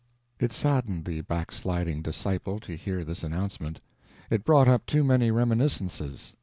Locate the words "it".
0.39-0.51, 4.31-4.43